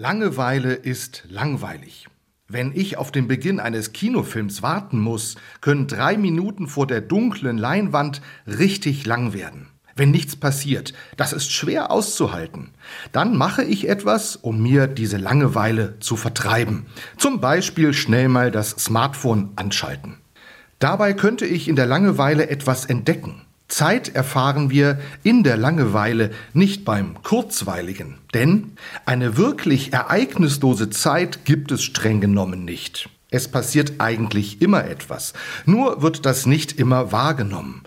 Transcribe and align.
Langeweile 0.00 0.74
ist 0.74 1.24
langweilig. 1.28 2.06
Wenn 2.46 2.70
ich 2.72 2.98
auf 2.98 3.10
den 3.10 3.26
Beginn 3.26 3.58
eines 3.58 3.92
Kinofilms 3.92 4.62
warten 4.62 5.00
muss, 5.00 5.34
können 5.60 5.88
drei 5.88 6.16
Minuten 6.16 6.68
vor 6.68 6.86
der 6.86 7.00
dunklen 7.00 7.58
Leinwand 7.58 8.22
richtig 8.46 9.06
lang 9.06 9.32
werden. 9.32 9.66
Wenn 9.96 10.12
nichts 10.12 10.36
passiert, 10.36 10.94
das 11.16 11.32
ist 11.32 11.50
schwer 11.50 11.90
auszuhalten. 11.90 12.70
Dann 13.10 13.36
mache 13.36 13.64
ich 13.64 13.88
etwas, 13.88 14.36
um 14.36 14.62
mir 14.62 14.86
diese 14.86 15.16
Langeweile 15.16 15.98
zu 15.98 16.14
vertreiben. 16.14 16.86
Zum 17.16 17.40
Beispiel 17.40 17.92
schnell 17.92 18.28
mal 18.28 18.52
das 18.52 18.70
Smartphone 18.70 19.50
anschalten. 19.56 20.18
Dabei 20.78 21.12
könnte 21.12 21.44
ich 21.44 21.66
in 21.66 21.74
der 21.74 21.86
Langeweile 21.86 22.48
etwas 22.50 22.84
entdecken. 22.84 23.47
Zeit 23.68 24.14
erfahren 24.14 24.70
wir 24.70 24.98
in 25.22 25.42
der 25.42 25.58
Langeweile, 25.58 26.30
nicht 26.54 26.84
beim 26.84 27.22
Kurzweiligen. 27.22 28.16
Denn 28.32 28.72
eine 29.04 29.36
wirklich 29.36 29.92
ereignislose 29.92 30.90
Zeit 30.90 31.44
gibt 31.44 31.70
es 31.70 31.82
streng 31.82 32.20
genommen 32.20 32.64
nicht. 32.64 33.10
Es 33.30 33.46
passiert 33.48 33.94
eigentlich 33.98 34.62
immer 34.62 34.86
etwas, 34.86 35.34
nur 35.66 36.00
wird 36.00 36.24
das 36.24 36.46
nicht 36.46 36.78
immer 36.78 37.12
wahrgenommen. 37.12 37.82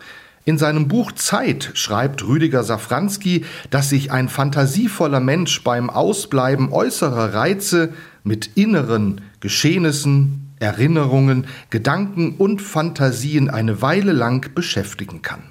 In 0.45 0.57
seinem 0.57 0.87
Buch 0.87 1.11
Zeit 1.11 1.71
schreibt 1.73 2.23
Rüdiger 2.25 2.63
Safranski, 2.63 3.45
dass 3.69 3.89
sich 3.89 4.11
ein 4.11 4.29
fantasievoller 4.29 5.19
Mensch 5.19 5.63
beim 5.63 5.89
Ausbleiben 5.89 6.71
äußerer 6.71 7.33
Reize 7.33 7.93
mit 8.23 8.51
inneren 8.55 9.21
Geschehnissen, 9.39 10.53
Erinnerungen, 10.59 11.47
Gedanken 11.71 12.35
und 12.37 12.61
Fantasien 12.61 13.49
eine 13.49 13.81
Weile 13.81 14.13
lang 14.13 14.53
beschäftigen 14.53 15.21
kann. 15.23 15.41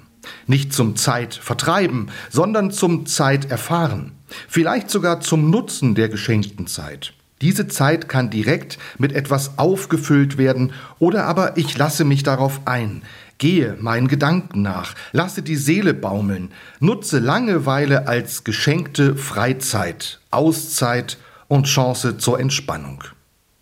Nicht 0.47 0.73
zum 0.73 0.95
Zeitvertreiben, 0.95 2.11
sondern 2.29 2.71
zum 2.71 3.05
Zeiterfahren. 3.05 4.13
Vielleicht 4.47 4.89
sogar 4.89 5.21
zum 5.21 5.49
Nutzen 5.49 5.95
der 5.95 6.09
geschenkten 6.09 6.67
Zeit. 6.67 7.13
Diese 7.41 7.67
Zeit 7.67 8.07
kann 8.07 8.29
direkt 8.29 8.77
mit 8.99 9.13
etwas 9.13 9.57
aufgefüllt 9.57 10.37
werden 10.37 10.73
oder 10.99 11.25
aber 11.25 11.57
ich 11.57 11.75
lasse 11.75 12.05
mich 12.05 12.21
darauf 12.21 12.61
ein, 12.65 13.01
gehe 13.39 13.75
meinen 13.79 14.07
Gedanken 14.07 14.61
nach, 14.61 14.93
lasse 15.11 15.41
die 15.41 15.55
Seele 15.55 15.95
baumeln, 15.95 16.51
nutze 16.79 17.17
Langeweile 17.17 18.07
als 18.07 18.43
geschenkte 18.43 19.15
Freizeit, 19.15 20.19
Auszeit 20.29 21.17
und 21.47 21.65
Chance 21.65 22.19
zur 22.19 22.39
Entspannung. 22.39 23.03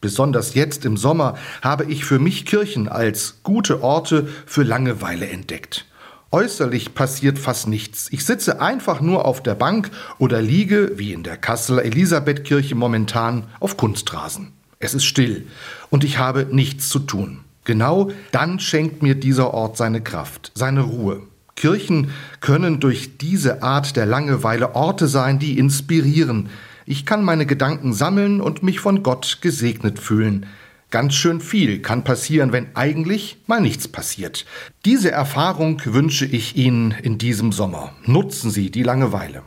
Besonders 0.01 0.53
jetzt 0.53 0.83
im 0.83 0.97
Sommer 0.97 1.37
habe 1.61 1.85
ich 1.85 2.03
für 2.03 2.19
mich 2.19 2.45
Kirchen 2.45 2.89
als 2.89 3.39
gute 3.43 3.81
Orte 3.81 4.27
für 4.45 4.63
Langeweile 4.63 5.29
entdeckt. 5.29 5.85
Äußerlich 6.31 6.93
passiert 6.93 7.39
fast 7.39 7.67
nichts. 7.67 8.07
Ich 8.11 8.23
sitze 8.23 8.61
einfach 8.61 9.01
nur 9.01 9.25
auf 9.25 9.41
der 9.41 9.55
Bank 9.55 9.89
oder 10.19 10.43
liege, 10.43 10.91
wie 10.95 11.11
in 11.11 11.23
der 11.23 11.37
Kasseler 11.37 11.83
Elisabethkirche 11.83 12.75
momentan, 12.75 13.45
auf 13.59 13.77
Kunstrasen. 13.77 14.51
Es 14.77 14.93
ist 14.93 15.05
still 15.05 15.47
und 15.89 16.03
ich 16.03 16.19
habe 16.19 16.45
nichts 16.51 16.89
zu 16.89 16.99
tun. 16.99 17.39
Genau 17.63 18.11
dann 18.31 18.59
schenkt 18.59 19.01
mir 19.01 19.15
dieser 19.15 19.53
Ort 19.55 19.75
seine 19.75 20.01
Kraft, 20.01 20.51
seine 20.53 20.81
Ruhe. 20.81 21.23
Kirchen 21.55 22.11
können 22.41 22.79
durch 22.79 23.17
diese 23.17 23.63
Art 23.63 23.95
der 23.95 24.05
Langeweile 24.05 24.75
Orte 24.75 25.07
sein, 25.07 25.39
die 25.39 25.57
inspirieren. 25.57 26.49
Ich 26.85 27.05
kann 27.07 27.23
meine 27.23 27.47
Gedanken 27.47 27.91
sammeln 27.91 28.39
und 28.39 28.61
mich 28.61 28.79
von 28.79 29.01
Gott 29.01 29.39
gesegnet 29.41 29.99
fühlen. 29.99 30.45
Ganz 30.91 31.13
schön 31.13 31.39
viel 31.39 31.83
kann 31.83 32.03
passieren, 32.03 32.51
wenn 32.51 32.75
eigentlich 32.75 33.37
mal 33.45 33.61
nichts 33.61 33.87
passiert. 33.87 34.45
Diese 34.85 35.11
Erfahrung 35.11 35.81
wünsche 35.85 36.25
ich 36.25 36.55
Ihnen 36.55 36.91
in 36.91 37.19
diesem 37.19 37.51
Sommer. 37.51 37.93
Nutzen 38.05 38.49
Sie 38.49 38.71
die 38.71 38.83
Langeweile. 38.83 39.43